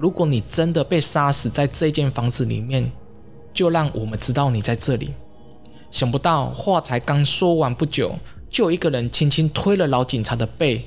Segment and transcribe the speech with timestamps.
[0.00, 2.90] 如果你真的被杀死在这间房子里面，
[3.52, 5.10] 就让我们知道你在这里。”
[5.92, 8.14] 想不到话才刚说完不久，
[8.48, 10.86] 就有一个人轻轻推了老警察的背。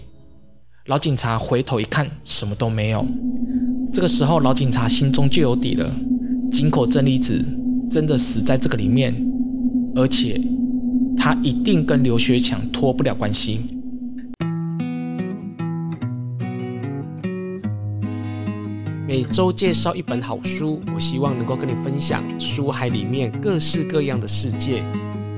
[0.88, 3.06] 老警察回头一看，什么都没有。
[3.94, 5.88] 这个时候，老警察心中就有底了：
[6.52, 7.44] 井口真理子
[7.92, 9.14] 真的死在这个里面，
[9.96, 10.42] 而且
[11.16, 13.83] 他一定跟刘学强脱不了关系。
[19.14, 24.84] 每周介绍一本好书，我希望能够跟你分享书海里面各式各样的世界，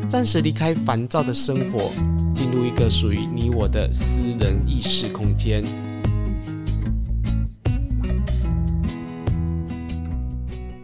[0.07, 1.91] 暂时离开烦躁的生活。
[2.33, 5.61] 进入一个属于你我的私人意识空间。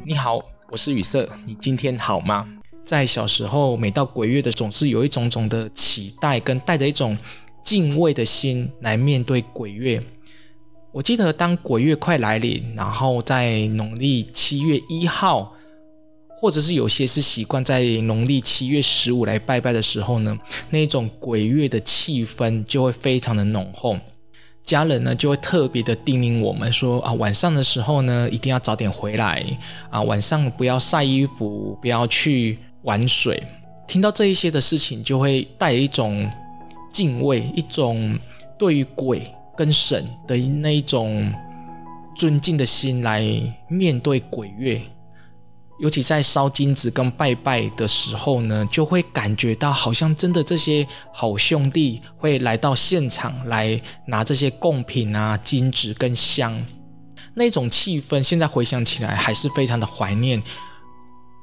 [0.06, 2.46] 你好，我是雨色，你今天好吗？
[2.84, 7.18] 在小时候，每到鬼月的，总是有一种种的期待，跟带着一种
[7.64, 10.04] 敬畏的心来面对鬼月。
[10.92, 15.54] 我记得，当鬼月快来临，然后在农历七月一号。
[16.42, 20.36] 或者是有些是习惯在农历七月十五来拜拜的时候呢，
[20.72, 23.96] 那种鬼月的气氛就会非常的浓厚，
[24.64, 29.46] 家人呢就会特别的叮咛我们说啊，晚上的时候呢一定要早点回来
[29.92, 33.44] 啊，晚上不要晒衣服，不要去玩水。
[33.88, 36.28] 听到这一些的事情，就会带一种
[36.92, 38.18] 敬畏，一种
[38.58, 41.34] 对于鬼跟神的那一种
[42.16, 43.24] 尊敬的心来
[43.68, 44.82] 面对鬼月。
[45.80, 56.64] 尤其在烧金纸跟拜拜的时候呢，就会感觉到好像真的这些好兄弟会来到现场来拿这些贡品啊、金纸跟香，
[57.34, 60.40] 那种气氛，现在回想起来还是非常的怀念。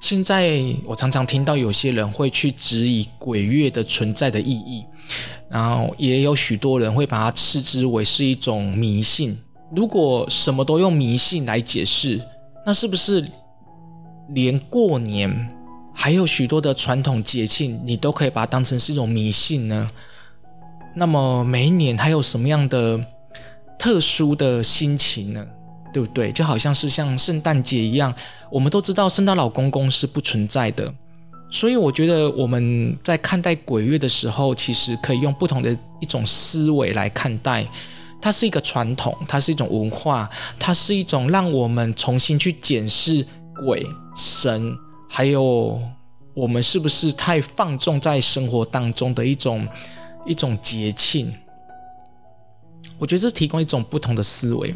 [0.01, 4.85] 现在我常常听到有些人会去质疑鬼月的存在的意义，
[5.49, 9.39] 然后也有许多人会把它斥之为是一种迷信。
[9.75, 12.21] 如果什么都用迷信来解释，
[12.65, 13.31] 那是不是？
[14.31, 15.49] 连过年
[15.95, 19.89] 还有许多的传统节庆，你都可以把它当成是一种迷信呢？
[20.95, 23.01] 那么每一年还有什么样的
[23.79, 25.47] 特殊的心情呢？
[25.93, 26.31] 对不对？
[26.31, 28.15] 就好像是像圣诞节一样，
[28.51, 30.93] 我们都知道圣诞老公公是不存在的，
[31.51, 37.67] 所以我觉得我们在看待鬼月的时候，其实可以用不同的一种思维来看待。
[38.21, 40.29] 它是一个传统，它是一种文化，
[40.59, 43.27] 它是一种让我们重新去检视。
[43.67, 44.73] 鬼神，
[45.09, 45.81] 还有
[46.33, 49.67] 我们是不是太放纵在生活当中的一种
[50.25, 51.33] 一种节庆？
[52.99, 54.73] 我觉得这提供一种不同的思维。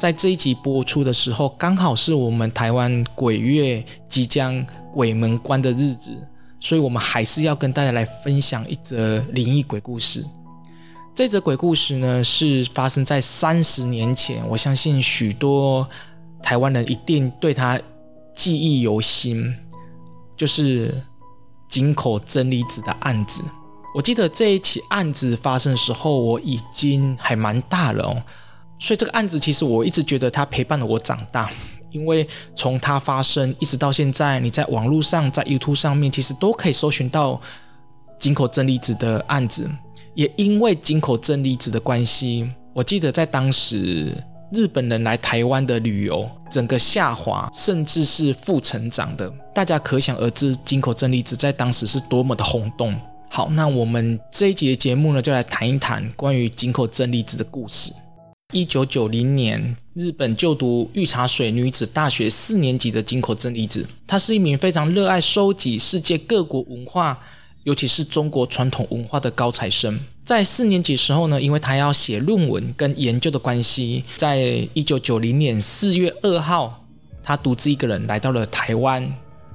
[0.00, 6.16] 在这一集播出的时候，刚好是我们台湾鬼月即将鬼门关的日子，
[6.60, 10.24] 所以我们还是要跟大家来分享一则灵异鬼故事。
[11.16, 15.88] 这则鬼故事呢，是发生在三十年前，我相信许多。
[16.40, 17.80] 台湾人一定对他
[18.34, 19.52] 记忆犹新，
[20.36, 21.02] 就是
[21.68, 23.42] 井口真理子的案子。
[23.96, 28.22] 我记得这一起案子发生的时候，我已经还蛮大了哦，
[28.78, 31.50] 所以这个案子其实我一直觉得它陪伴了我长大，
[31.94, 37.40] 因为从它发生一直到现在，你在网络上、在 YouTube 上面，其实都可以搜寻到
[38.18, 39.70] 井口真理子的案子。
[40.14, 44.12] 也因为井口真理子的关系，我记得在当时。
[44.52, 52.94] 日本人来台湾的旅游，整个下滑，甚至是负成长的，大家可想而知，井口真理子在当时是多么的轰动。
[53.28, 57.92] 好，那我们这一集的节目呢，就来谈一谈关于井口真理子的故事。
[58.54, 67.18] 一九九零年，日本就读御茶水女子大学四年级的井口真理子，她是一名非常热爱收集世界各国文化，
[67.64, 69.98] 尤其是中国传统文化的高材生。
[70.24, 76.84] 在四年级时候呢，因为她要写论文跟研究的关系，在一九九零年四月二号，
[77.24, 79.12] 她独自一个人来到了台湾。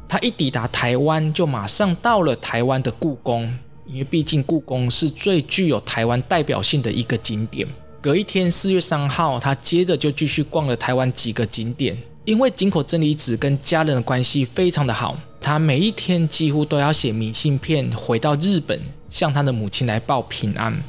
[0.10, 7.66] 她一抵达台湾，就马上到了台湾的故宫，因为毕竟故宫是最具有台湾代表性的一个景点。
[8.02, 11.98] 隔一天四月三号，他接着就继续逛了台湾几个景点。
[12.26, 18.80] 因为井口真理子跟家人的关系非常的好，他每一天几乎都要写明信片回到日本。
[19.10, 20.84] 向他的母亲来报平安。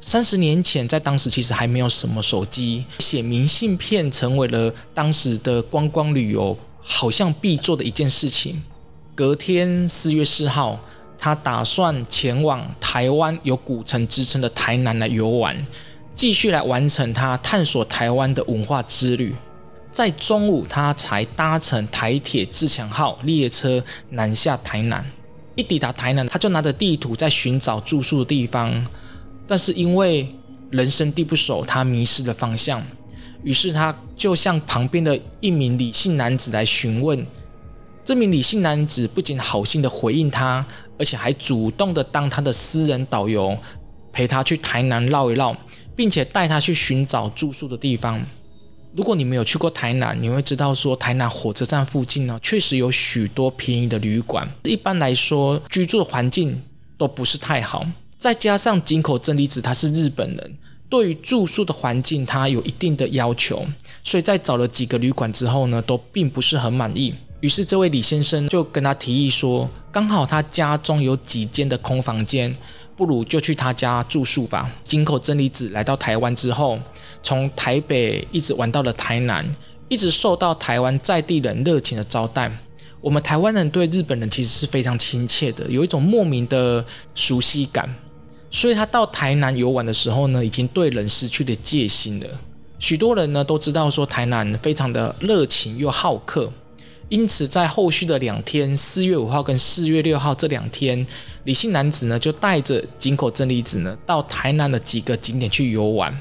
[0.00, 8.60] 三十年前，在当时其实还没有什么手机，写明信片成为了当时的观光旅游好像必做的一件事情。
[9.14, 10.80] 隔天四月四号，
[11.16, 15.56] 他打算前往台湾有古城之称的台南来游玩，
[16.14, 19.34] 继续来完成他探索台湾的文化之旅。
[19.90, 25.04] 在中午，他才搭乘台铁自强号列车南下台南。
[25.56, 28.86] 一抵达台南，他就拿着地图在寻找住宿的地方，
[29.46, 30.28] 但是因为
[30.70, 32.82] 人生地不熟，他迷失了方向。
[33.42, 37.26] 于是他就向旁边的一名李姓男子来询问。
[38.04, 40.64] 这名李姓男子不仅好心的回应他，
[40.98, 43.58] 而且还主动的当他的私人导游，
[44.12, 45.56] 陪他去台南绕一绕，
[46.00, 48.24] 并且带他去寻找住宿的地方。
[48.96, 54.50] 如果你没有去过台南，你会知道说台南火车站附近呢，确实有许多便宜的旅馆。
[54.64, 56.62] 一般来说，居住的环境
[56.96, 57.86] 都不是太好。
[58.16, 60.54] 再加上井口真理子他是日本人，
[60.88, 63.66] 对于住宿的环境他有一定的要求，
[64.02, 67.12] 所以在找了几个旅馆之后呢，都并不是很满意。
[67.40, 72.56] 于是这位李先生就跟他提议说，刚好他家中有几间的空房间。
[73.00, 74.70] 不如就去他家住宿吧。
[74.84, 76.78] 井口真理子来到台湾之后，
[77.22, 79.42] 从台北一直玩到了台南，
[79.88, 82.52] 一直受到台湾在地人热情的招待。
[83.00, 87.88] 我们台湾人对日本人其实是非常亲切的，有一种莫名的熟悉感。
[88.50, 92.26] 所以他到台南游玩的时候呢，已经对人失去了戒心了。
[92.78, 96.52] 许多人呢都知道说台南非常的热情又好客，
[97.10, 101.04] 因此在后续的两天，四月五号跟四月六号这两天。
[101.42, 106.16] 李姓男子呢，就带着井口真理子呢，到台南的几个景点去游玩，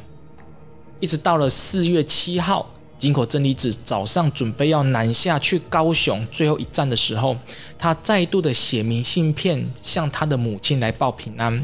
[1.00, 7.38] 一直到了四月七号，井口真理子早上准备要南下去高雄最后一站的时候，
[7.78, 11.64] 他再度的写明信片向他的母亲来报平安，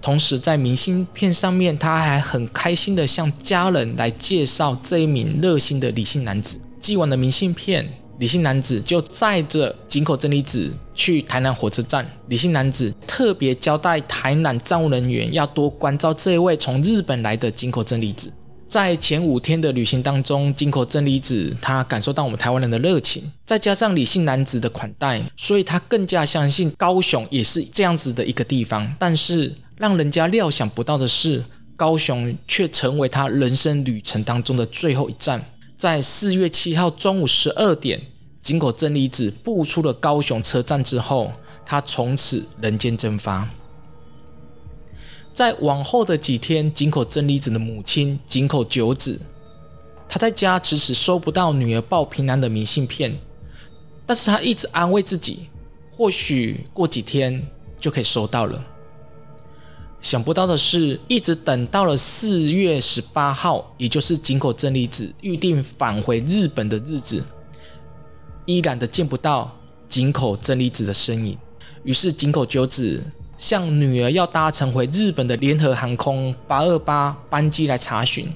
[0.00, 6.60] 同时在明信片上面，他还很开心的向家人来介绍这一名热心的李姓男子。
[6.78, 7.99] 寄完了明信片。
[8.20, 12.06] 李姓男子就载着井口真理子去台南火车站。
[12.28, 18.30] 李姓男子特别交代台南站务人员要多关照这位从日本来的井口真理子。
[18.68, 28.94] 在前五天的旅行当中，井口真理子他感受到我们台湾人的热情，再加上李姓男子的款待，所以他更加相信高雄也是这样子的一个地方。
[28.98, 31.42] 但是让人家料想不到的是，
[31.74, 35.42] 高雄却成为他人生旅程当中的最后一站。
[35.80, 38.02] 在四月七号中午十二点，
[38.42, 41.32] 井口真理子步出了高雄车站之后，
[41.64, 43.48] 他从此人间蒸发。
[45.32, 49.18] 在往后的几天，井口真理子的母亲井口久子，
[50.06, 53.18] 她在家迟迟收不到女儿报平安的明信片，
[54.04, 55.48] 但是她一直安慰自己，
[55.90, 57.42] 或许过几天
[57.80, 58.62] 就可以收到了。
[60.00, 67.22] 想不到的是，一直等到了四月十八号，也就是井口真理子预定返回日本的日子，
[68.46, 69.54] 依然的见不到
[69.88, 71.36] 井口真理子的身影。
[71.84, 73.02] 于是井口久子
[73.36, 78.26] 向女儿要搭乘回日本的联合航空八二八班机来查询，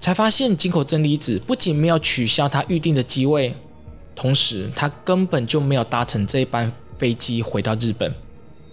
[0.00, 3.54] 才发现井口真理子不仅没有取消她预定的机位，
[4.16, 8.12] 同时她根本就没有搭乘这一班飞机回到日本。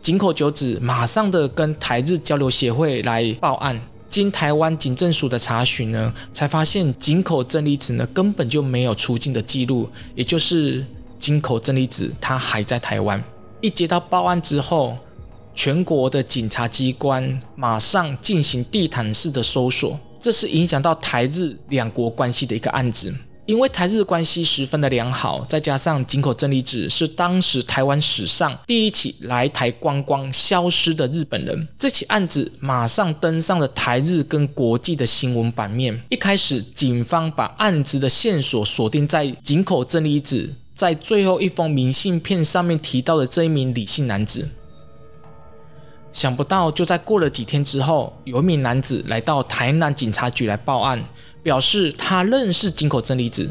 [0.05, 10.85] 井口久子马上的跟台日交流协会来报案，经台湾警政署的查询呢，才发现井口真理子呢根本就没有出境的记录，也就是
[11.17, 13.19] 井口真理子他还在台湾。
[13.61, 14.95] 一接到报案之后，
[15.55, 23.11] 全国的警察机关马上进行地毯式的搜索，这是影响到台日两国关系的一个案子。
[23.45, 36.01] 因为台日关系十分的良好，再加上井口真理子是当时台湾史上第一起来台观光消失的日本人，这起案子马上登上了台日跟国际的新闻版面。
[36.09, 44.49] 一开始，警方把案子的线索锁定在井口真理子在最后一封明信片上面提到的这一名李姓男子。
[46.11, 51.05] 想不到，就在过了几天之后，有一名男子来到台南警察局来报案。
[51.45, 53.47] 表示他认识井口真理子，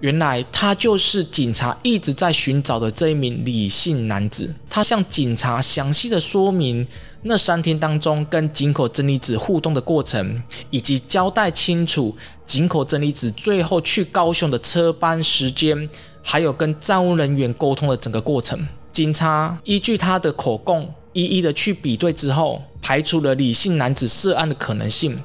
[0.00, 4.54] 原来他就是警察一直在寻找的这一名李姓男子。
[4.68, 6.86] 他向警察详细的说明
[7.22, 12.14] 那三天当中跟井口真理子互动的过程，以及交代清楚
[12.44, 15.88] 井口真理子最后去高雄的车班时间，
[16.22, 18.68] 还有跟站务人员沟通的整个过程。
[18.92, 25.18] 警察依据他的口供，一一的去比对之后，排除了李姓男子涉案的可能性。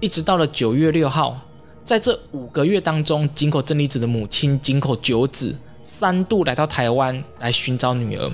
[0.00, 1.38] 一直到了九月六号，
[1.84, 5.54] 在这五个月当中，井口真理子的母亲井口久子
[5.84, 8.30] 三度来到台湾来寻找女儿，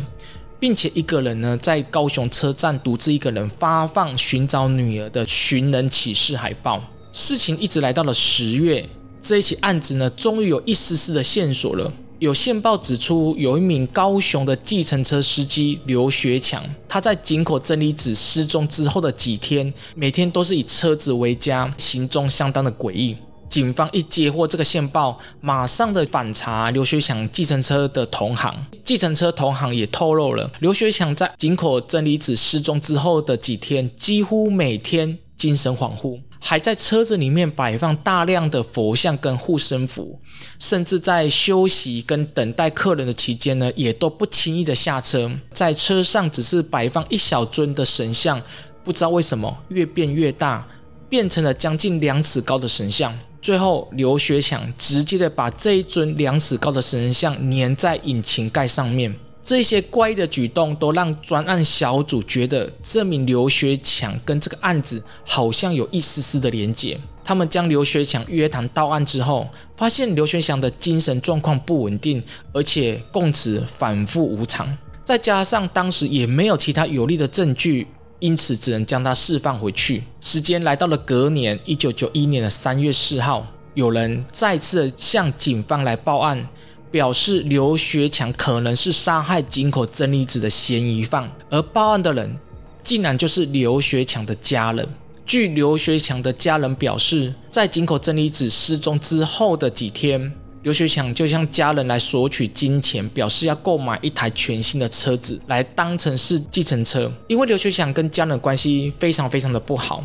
[0.60, 6.80] 并且一个人呢在高雄车站独自一个人发放寻找女儿的寻人启事海报。
[7.12, 8.88] 事情一直来到了十月，
[9.20, 11.92] 这一起案子呢终于有一丝丝的线索了。
[12.18, 23.16] 有线报指出，有一名高雄的计程车司机刘学强，他在井口真理子失踪之后的几天，每天都是以车子为家，行踪相当的诡异。
[23.50, 40.20] 警方一接获这个线报，马上的反查刘学强计程车的同行，计程车同行也透露了，刘学强在井口真理子失踪之后的几天，几乎每天精神恍惚，还在车子里面摆放大量的佛像跟护身符，
[40.58, 45.30] 甚至在休息跟等待客人的期间呢，也都不轻易的下车。
[45.52, 48.40] 在车上只是摆放一小尊的神像，
[48.84, 50.66] 不知道为什么越变越大，
[51.08, 53.18] 变成了将近两尺高的神像。
[53.42, 59.14] 最后，刘学强直接的把这一尊两尺高的神像粘在引擎盖上面。
[59.46, 66.98] 这些怪异的举动都让专案小组觉得这名刘学强跟这个案子好像有一丝丝的连结。
[67.22, 72.20] 他们将刘学强约谈到案之后，发现刘学强的精神状况不稳定，
[72.52, 74.76] 而且供词反复无常。
[75.04, 77.86] 再加上当时也没有其他有力的证据，
[78.18, 80.02] 因此只能将他释放回去。
[80.20, 86.48] 时间来到了隔年一九九一年的三月四号，有人再次向警方来报案。
[86.90, 92.36] 表示刘学强可能是杀害井口真理子的嫌疑犯，而报案的人
[92.82, 94.88] 竟然就是刘学强的家人。
[95.24, 107.12] 据刘学强的家人表示，在井口真理子失踪之后的几天，刘学强就向家人来索取金钱，表示要购买一台全新的车子来当成是计程车。
[107.26, 110.04] 因为刘学强跟家人关系非常非常的不好。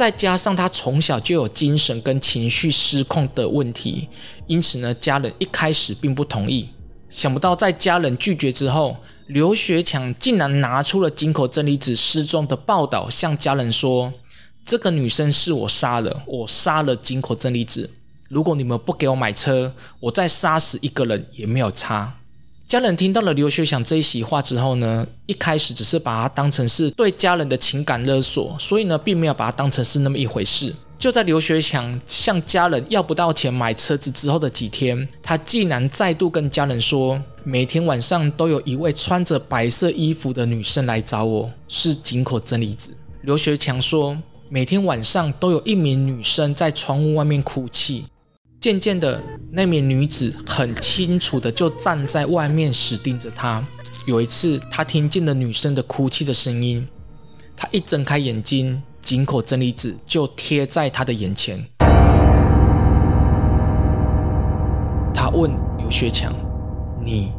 [0.00, 4.08] 再加上他从小就有精神跟情绪失控的问题，
[4.46, 6.70] 因此呢，家人一开始并不同意。
[7.10, 14.14] 想不到在家人拒绝之后，刘学强竟然拿出了井口真理子失踪的报道，向家人说
[14.64, 17.90] ：“这个女生是我杀了，我杀了井口真理子。
[18.30, 22.19] 如果你们不给我买车，我再杀死一个人也没有差。”
[22.70, 30.72] 家人听到了刘学强这一席话之后呢，一开始只是把他当成是对家人的情感勒索，所以呢，并没有把他当成是那么一回事。
[30.96, 42.94] 就在刘学强向家人要不到钱买车子之后的几天，他竟然再度跟家人说，每天晚上都有一位穿着白色衣服的女生来找我，是井口真理子。
[43.22, 44.16] 刘学强说，
[44.48, 48.04] 每天晚上都有一名女生在窗户外面哭泣。
[48.60, 53.66] 渐渐的，那名女子很清楚的就站在外面，死盯着他。
[54.04, 56.86] 有一次，他听见了女生的哭泣的声音，
[57.56, 61.64] 他一睁开眼睛，井口真理子就贴在他的眼前。
[65.14, 66.30] 他问刘学强
[67.02, 67.32] ：“你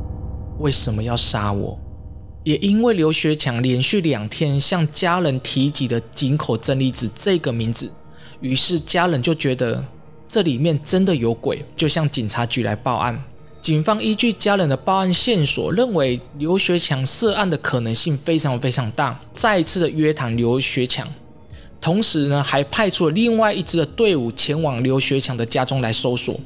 [0.58, 1.78] 为什么要杀我？”
[2.44, 7.92] 也因为刘学强连续两天向家人提及了井口真理子这个名字，
[8.40, 9.86] 于是家人就觉得。
[10.32, 13.22] 这里面真的有鬼，就向警察局来报案。
[13.62, 21.06] 警方依据家人的报案线索，认为刘学强涉案的可能性非常非常大，再一次的约谈刘学强，
[21.82, 26.40] 同时呢，还派出了另外一支的队伍前往刘学强的家中来搜索。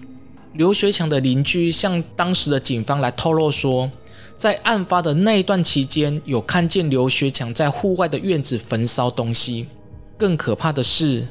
[0.54, 3.92] 刘学强的邻居向当时的警方来透露说，
[4.36, 9.68] 在案发的那一段期间，有看见刘学强在户外的院子焚烧东西。
[10.18, 11.27] 更可怕的是。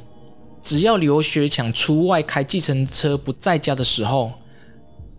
[0.64, 4.33] 只要刘学强出外开计程车不在家的时候，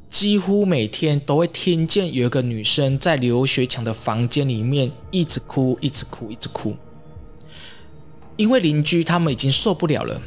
[0.10, 6.76] 几乎每天都会听见有一个女生在刘学强的房间里面一直哭，一直哭，一直哭。
[8.38, 10.20] 因为邻居他们已经受不了了，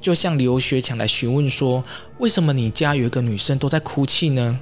[0.00, 1.84] 就向刘学强来询问说
[2.18, 4.58] ：“为什么你家有一个女生都在哭泣呢？”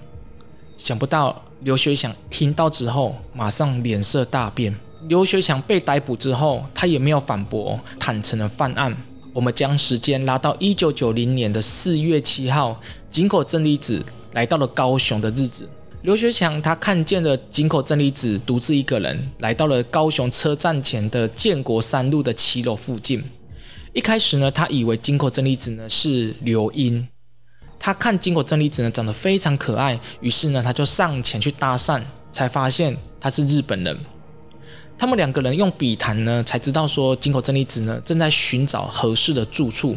[0.77, 4.75] 想不到刘学强听到之后，马上脸色大变。
[5.07, 8.97] 刘学强被逮捕之后，他也没有反驳，坦诚的犯案。
[9.35, 14.01] 我们将时间拉到一九九零年的四月七号，井口真理子
[14.33, 15.69] 来到了高雄的日子。
[16.03, 23.25] 刘学强他看见了井口真理子独自一个人来到了高雄车站前的建国三路的骑楼附近。
[23.93, 27.09] 一开始呢，他以为井口真理子呢是刘英，
[27.81, 32.01] 他看井口真理子呢长得非常可爱，于是呢他就上前去搭讪，
[32.31, 33.99] 才发现他是日本人。
[34.97, 39.97] 他们两个人用笔谈呢，才知道说井口真理子呢正在寻找合适的住处。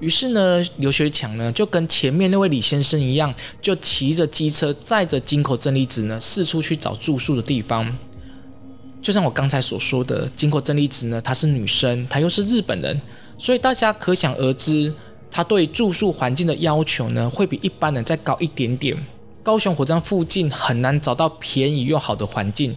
[0.00, 7.96] 于是呢，刘学强呢就跟前面那位李先生一样，就骑着机车载着井口真理子呢四处去找住宿的地方。
[9.00, 13.00] 就像我刚才所说的，井口真理子呢她是女生，她又是日本人，
[13.38, 14.92] 所以大家可想而知，
[15.30, 18.96] 她对住宿环境的要求呢会比一般人再高一点点。
[19.44, 22.76] 高雄火车站附近很难找到便宜又好的环境。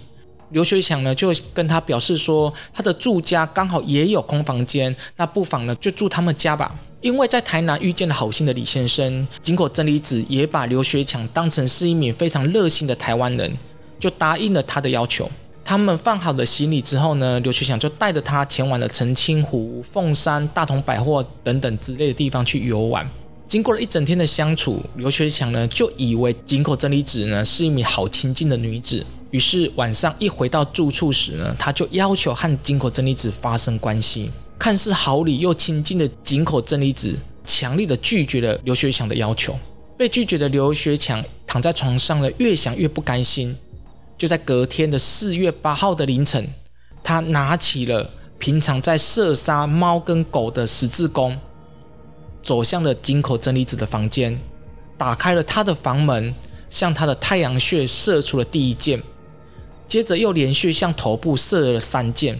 [0.51, 6.73] 刘学强呢就跟他表示说，他的住家刚好也有空房间，那不妨呢就住他们家吧。
[7.01, 13.57] 因为在台南遇见了好心的李先生，井口真理子也把刘学强当成是一名非常热心的台湾人，
[13.99, 15.29] 就答应了他的要求。
[15.63, 23.07] 他们放好了行李之后呢，刘学强就带着他前往了澄清湖、凤山、大同百货等等之类的地方去游玩。
[23.55, 29.01] 经过了一整天的相处，刘学强呢就以为井口真理子呢是一名好亲近的女子。
[29.31, 34.29] 于是晚上一回到住处时呢，他就要求和井口真理子发生关系。
[34.59, 39.57] 看似好礼又亲近的井口真理子，强力的拒绝了刘学强的要求。
[39.97, 43.57] 被拒绝的刘学强躺在床上呢，越想越不甘心。
[44.17, 46.45] 就在隔天的四月八号的凌晨，
[47.01, 51.39] 他拿起了平常在射杀猫跟狗的十字弓，
[52.45, 54.39] 走向了井口真理子的房间，
[54.99, 56.35] 打开了他的房门，
[56.69, 59.01] 向他的太阳穴射出了第一箭，
[59.87, 62.39] 接着又连续向头部射了三箭。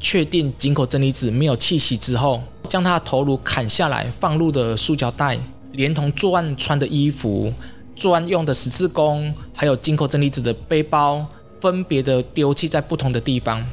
[0.00, 5.38] 确定井口真理子没有气息之后，将他的头颅砍下来，放入的塑胶袋，
[5.70, 7.52] 连同作案穿的衣服、
[7.94, 11.24] 作案用的十字弓，还有井口真理子的背包，
[11.60, 13.64] 分别的丢弃在不同的地方。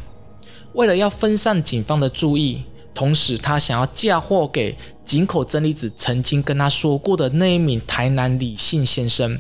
[0.74, 9.39] 为了要分散警方的注意，同时他想要嫁祸给井口真理子曾经跟他说过的那一名台南李姓先生。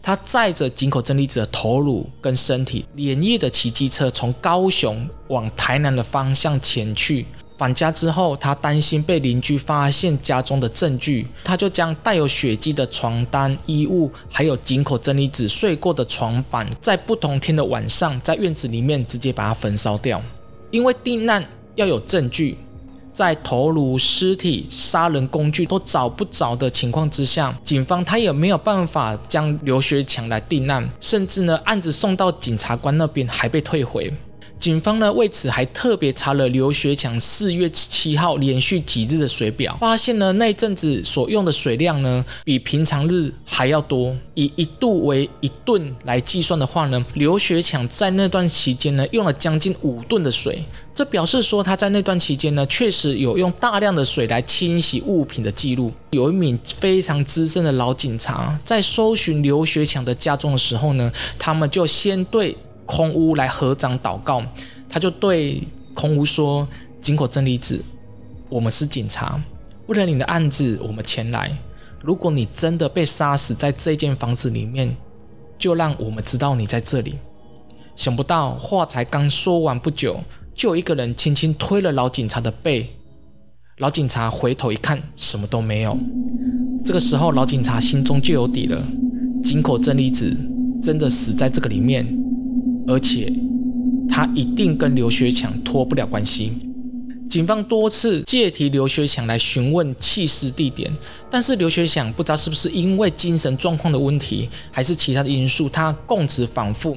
[0.00, 7.26] 他载着井口真理子的头颅跟身体，连夜的骑机车从高雄往台南的方向前去。
[7.58, 20.22] 返家之后，他担心被邻居发现家中的证据，他就将带有血迹的床单、衣物，还有井口真理子睡过的床板，在不同天的晚上，在院子里面直接把它焚烧掉。
[20.70, 22.56] 因为定案要有证据。
[23.18, 34.14] 在头颅、尸体、杀人工具都找不着的情况之下，警方他也没有办法将刘学强来定案，甚至呢，案子送到检察官那边还被退回。
[34.58, 44.16] 警方呢，为此还特别查了刘学强四月七号连续几日的水表，发现呢，那阵子所用的水量呢，比平常日还要多。
[44.34, 50.62] 以一度为一吨来计算的话呢，刘学强在那段期间呢，用了将近五吨的水。
[50.94, 55.92] 这表示说他在那段期间呢，确实有用大量的水来清洗物品的记录。
[56.10, 62.56] 有一名非常资深的老警察在搜寻刘学强的家中的时候呢，他们就先对
[62.88, 64.42] 空屋来合掌祷告。
[64.88, 66.66] 他就对空屋说
[67.00, 67.84] ：“井口真理子，
[68.48, 69.38] 我们是警察，
[69.86, 71.52] 为了你的案子，我们前来。
[72.02, 74.96] 如果你真的被杀死在这间房子里面，
[75.58, 77.16] 就让我们知道你在这里。”
[77.94, 80.20] 想不到话才刚说完不久。
[80.54, 82.88] 就有一个人轻轻推了老警察的背，
[83.76, 85.96] 老警察回头一看，什么都没有。
[86.84, 88.82] 这个时候，老警察心中就有底了：
[89.44, 90.36] 井口真理子
[90.82, 92.04] 真的死在这个里面，
[92.88, 93.32] 而且
[94.08, 96.52] 他一定跟刘学强脱不了关系。
[97.28, 100.90] 警方多次借题刘学强来询问弃尸地点，
[101.30, 106.96] 但是刘学强不知道是不是因为精神状况的问题，还是其他的因素，他供词反复。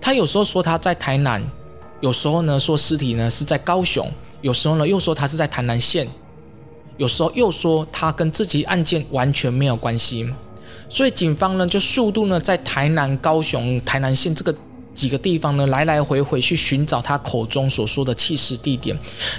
[0.00, 1.42] 他有时候说他在台南。
[2.00, 4.06] 有时候呢，说尸体呢是在高雄，
[4.42, 6.06] 有时候呢又说他是在台南县，
[6.98, 10.28] 有时候又说他跟这起案件完全没有关系，
[10.90, 14.54] 所以警方呢就速度呢在台南、高雄、台南县这个
[14.94, 18.96] 几个地方呢来来回回去寻找他口中所说的弃尸地点，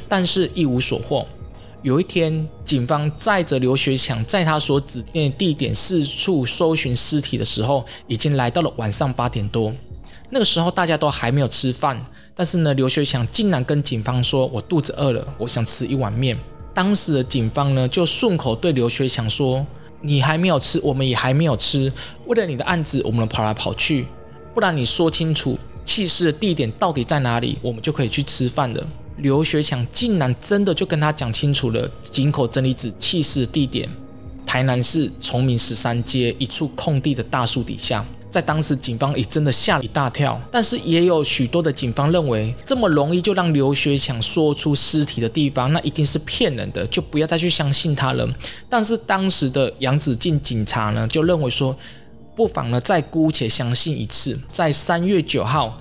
[0.10, 1.26] 但是一无所获。
[1.82, 9.72] 有一天，警方载着刘学强在他所指定的地点四处搜寻尸体的时候，已经来到了晚上八点多，
[10.32, 12.04] 那个时候大家都还没有吃饭。
[12.36, 16.38] 但是呢，刘学强竟然跟警方说：“我肚子饿了，我想吃一碗面。”
[16.74, 19.66] 当时的警方呢，就顺口对刘学强说
[20.02, 21.94] ：“你还没有吃，我们也还没有吃。
[22.26, 24.08] 为了你的案子，我们跑来跑去。
[24.56, 28.88] 不然你说清楚弃尸的地点到底在哪里，我们就可以去吃饭了。”
[29.20, 33.90] 刘学强竟然真的就跟他讲清楚了井口真理子弃尸的地点：
[34.46, 38.06] 台南市崇明十三街一处空地的大树底下。
[38.32, 48.28] 在当时，警方也真的吓了一大跳，但是也有许多的警方认为，这么容易就让刘学强说出尸体的地方，那一定是骗人的，就不要再去相信他了。
[48.68, 51.74] 但是当时的杨子敬警察呢，就认为说，
[52.36, 54.38] 不妨呢再姑且相信一次。
[54.52, 55.78] 在三月九号，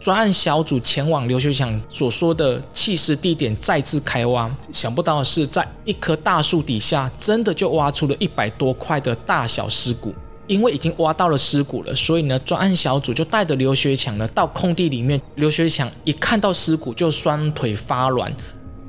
[0.00, 10.14] 专案小组前往刘学强所说的弃尸地点再次开挖，想不到的是，在一棵大树底下，真的就挖出了一百多块的大小尸骨。
[10.46, 15.20] 因为已经挖到了尸骨了，所以呢，专案小组就带着刘学强呢到空地里面。
[15.34, 18.34] 刘学强一看到尸骨就双腿发软，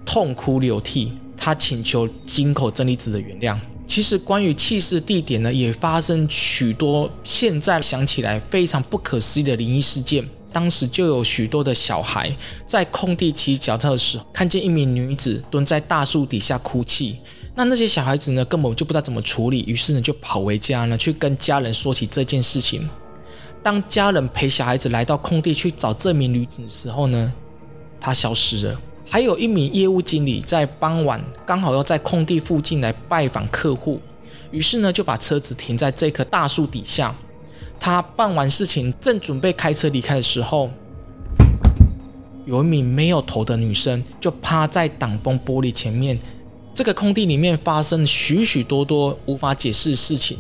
[0.06, 1.12] 痛哭流涕。
[1.36, 3.58] 他请求井口真理子的原谅。
[3.90, 10.24] 其实关于弃尸地点呢，也发生许多现在想起来非常不可思议的灵异事件。
[10.54, 12.32] 当时就有许多的小孩
[12.68, 17.18] 在空地骑脚踏的时候，看见一名女子蹲在大树底下哭泣。
[17.56, 22.88] 那那些小孩子呢，根本就不知道怎么处理，于是呢就跑回家呢，去跟家人说起这件事情。
[23.64, 27.34] 当家人陪小孩子来到空地去找这名女子的时候呢，
[28.00, 28.80] 她消失了。
[29.12, 34.00] 还有一名业务经理在傍晚刚好要在空地附近来拜访客户，
[34.52, 37.16] 于是呢就把车子停在这棵大树底下。
[37.80, 40.70] 他办完事情，正准备开车离开的时候，
[42.46, 46.20] 有一名没有头的女生就趴在挡风玻璃前面。
[46.76, 50.38] 这个空地里面发生许许多多无法解释的事情。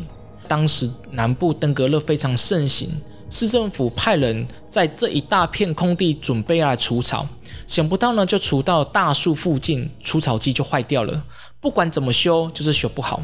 [0.47, 2.89] 当时南部登革热非常盛行，
[3.31, 7.27] 市政府派人在这一大片空地准备来除草，
[7.69, 11.23] 想不到呢，就除到大树附近，除草机就坏掉了。
[11.61, 13.21] 不管怎么修，就是修不好。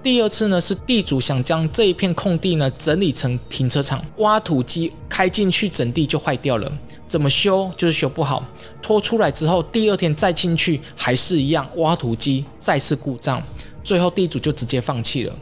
[0.00, 6.72] 第二次呢，是地主想将这一片空地呢整理成停车场，挖土机开进去整地就坏掉了，
[7.08, 8.44] 怎么修就是修不好。
[8.80, 13.42] 拖出来之后，第二天再进去还是一样，挖土机再次故障，
[13.82, 15.34] 最后地主就直接放弃了。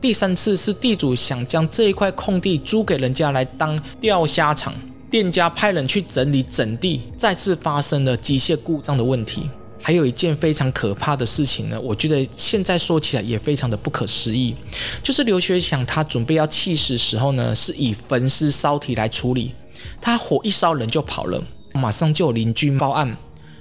[0.00, 4.72] 第三次是地主想将这一块空地租给人家来当钓虾场，
[5.14, 9.48] 店家派人去整理整地，再次发生了机械故障的问题。
[9.80, 14.56] 还有一件非常可怕的事情呢，我觉得现在说起来也非常的不可思议，
[15.04, 19.52] 就是刘学祥他准备要弃尸时候呢，是以焚尸烧体来处理，
[20.00, 21.40] 他火一烧人就跑了，
[21.74, 23.16] 马上就有邻居报案，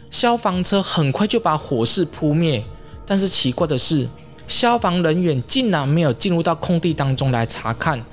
[0.09, 2.65] 消防车很快就把火势扑灭，
[3.05, 4.09] 但是奇怪的是。
[4.45, 8.03] 消防人员竟然没有进入到空地当中来查看，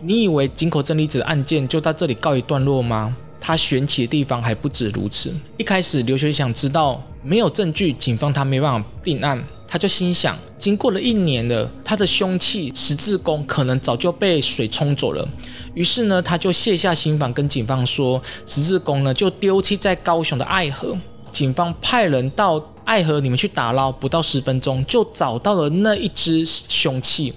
[0.00, 3.16] 你以为井口真理子的案件就到这里告一段落吗？
[3.40, 5.34] 他悬起的地方还不止如此。
[5.56, 15.26] 一开始刘学祥知道没有证据，警方他没办法定案，他就心想，经过了一年了，他的凶器十字弓可能早就被水冲走了。
[15.74, 20.96] 于是呢，他就卸下心防，跟警方说，十字弓呢就丢弃在高雄的爱河。
[21.32, 22.62] 警方派人到。
[22.86, 27.32] 爱河，你们去打捞，不到十分钟就找到了那一只凶器。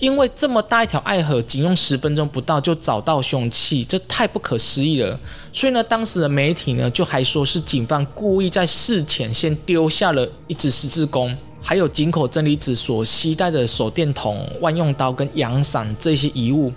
[0.00, 5.20] 因为这么大一条爱河，仅用十分钟不到就找到凶器，这太不可思议了。
[5.52, 16.72] 所以呢，当时的媒体呢就还说是警方故意在事前先丢下了一支十字弓，还有井口真理子所携带的手电筒、万用刀跟阳伞这些遗物，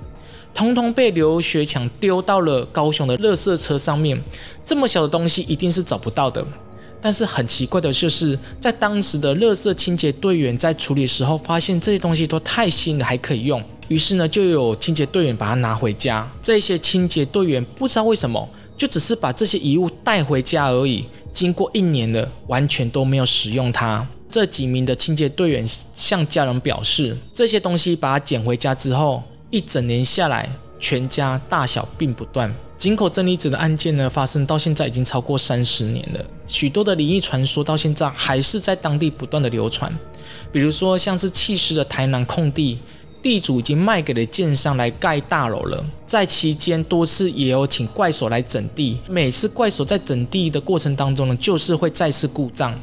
[0.54, 4.22] 通通被刘学强丢到了高雄的垃圾车上面。
[4.66, 6.46] 这么小的东西，一定是找不到的。
[7.04, 13.62] 但是很奇怪的就是，在当时的垃圾清洁队员在处理的时候，发现这些东西都太新了，还可以用。
[13.90, 16.26] 于是呢，就有清洁队员把它拿回家。
[16.42, 21.06] 这些清洁队员不知道为什么，就只是把这些遗物带回家而已。
[21.34, 24.08] 经过一年了，完全都没有使用它。
[24.30, 30.50] 这几名的清洁队员向家人表示，这些东西把它捡回家之后，一整年下来，
[30.84, 32.54] 全家大小病不断。
[32.78, 39.90] 井口真理子的案件呢，发生到现在已经超过三十年了，许多的灵异传说到现在还是在当地不断的流传。
[40.52, 42.80] 比如说，像是弃尸的台南空地，
[43.22, 52.78] 地主已经卖给了建商来盖大楼了，在期间多次也有请怪手来整地，每次怪手在整地的过程当中呢，就是会再次故障。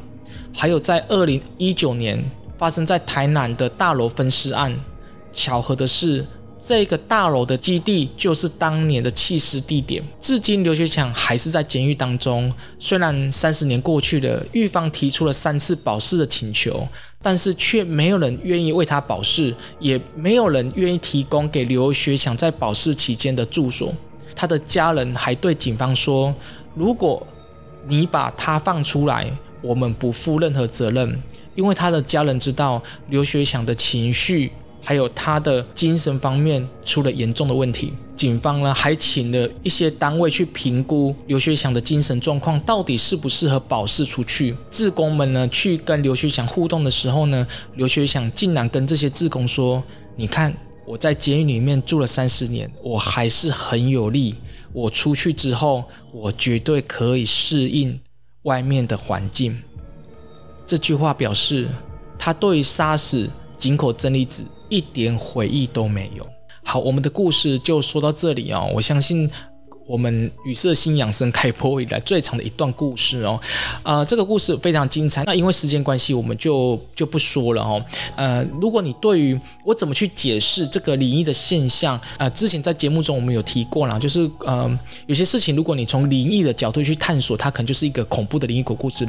[0.51, 2.19] 还有在二零一九年
[2.57, 4.75] 发生在台南的大楼分尸案，
[5.31, 6.25] 巧合的是。
[6.63, 12.53] 这个大楼的基地就是当年的弃尸地点，至今刘学强还是在监狱当中。
[12.77, 16.87] 虽然三十年过去了，狱方提出了三次保释的请求，
[17.19, 23.91] 但是却没有人愿意为他保释，也没有人愿意提供给刘学强在保释期间的住所。
[24.35, 26.33] 他的家人还对警方说
[26.75, 27.25] ：“如果
[27.87, 29.27] 你把他放出来，
[29.63, 31.21] 我们不负任何责任，
[31.55, 34.51] 因为他的家人知道刘学强的情绪。”
[34.83, 44.55] 还有他的精神方面出了严重的问题，警方呢还请了一些单位去评估刘学强的精神状况到底适不适合保释出去。
[44.71, 49.83] 志工们呢去跟刘学强互动的时候呢，刘学强竟然跟这些志工说
[50.17, 50.51] ：“你看
[50.85, 54.35] 我在监狱里面住了三十年，我还是很有力。
[54.73, 57.99] 我出去之后，我绝对可以适应
[58.43, 59.61] 外面的环境。”
[60.65, 61.67] 这句话表示
[62.17, 64.43] 他对杀死井口真理子。
[64.71, 66.25] 一点悔意都没有。
[66.63, 68.71] 好，我们的故事就说到这里哦。
[68.73, 69.29] 我相信
[69.85, 73.37] 我们语色心养生开播以来最长的一段故事哦，
[73.83, 75.23] 啊、呃，这个故事非常精彩。
[75.25, 77.83] 那因为时间关系，我们就就不说了哦。
[78.15, 89.05] 呃，如果你对于我怎么去解释这个灵异的现象，啊、呃，之前在节目中我们有提过了，就是呃，有些事情如果你从灵异的角度去探索，它可能就是一个恐怖的灵异鬼故事。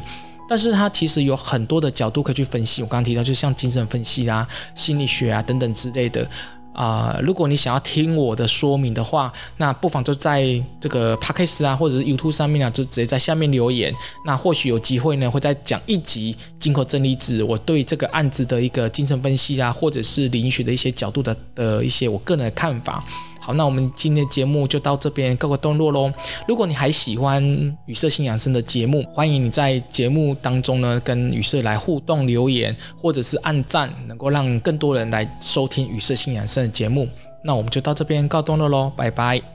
[0.47, 2.81] 但是它其实有很多的角度可以去分析。
[2.81, 6.27] 我刚刚提到，就像精神分析啊、心理学啊等等之类的
[6.73, 10.43] 啊、如果你想要听我的说明的话，那不妨就在
[10.79, 13.93] 这个 Podcast 啊，或者是 YouTube 上面啊，就直接在下面留言。
[14.25, 23.05] 那或许有机会呢，会再讲一集进口真理子我对这个案子的一个精神分析啊，或者是灵学的一些角度的的一些我个人的看法。
[23.43, 26.09] 好，那我们今天的节目就到这边告个段落喽。
[26.47, 27.43] 如果你还喜欢
[27.87, 37.05] 雨色性养生的节目，欢迎你在节目当中呢跟雨色来互动留言，或者是按赞，能够让更多人来收听雨色性养生的节目。
[37.43, 39.52] 那我们就到这边告段落喽，拜拜。